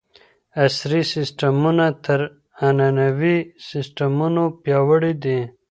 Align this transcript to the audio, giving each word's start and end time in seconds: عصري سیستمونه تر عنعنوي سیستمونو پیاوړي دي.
عصري 0.65 1.01
سیستمونه 1.13 1.85
تر 2.05 2.19
عنعنوي 2.67 3.37
سیستمونو 3.69 4.43
پیاوړي 4.61 5.13
دي. 5.23 5.39